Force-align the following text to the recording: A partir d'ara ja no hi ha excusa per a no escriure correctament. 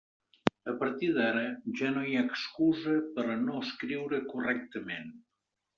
A 0.71 0.73
partir 0.79 1.09
d'ara 1.17 1.43
ja 1.81 1.91
no 1.97 2.07
hi 2.07 2.15
ha 2.21 2.25
excusa 2.31 2.99
per 3.19 3.29
a 3.35 3.39
no 3.47 3.61
escriure 3.69 4.25
correctament. 4.35 5.19